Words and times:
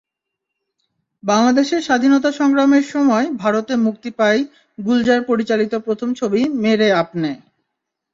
বাংলাদেশের 1.23 1.81
স্বাধীনতাসংগ্রামের 1.81 2.85
সময় 2.93 3.27
ভারতে 3.41 3.73
মুক্তি 3.85 4.09
পায় 4.19 4.41
গুলজার 4.77 5.21
পরিচালিত 5.29 5.73
প্রথম 5.85 6.09
ছবি 6.19 6.41
মেরে 6.63 6.87
আপনে। 7.01 7.31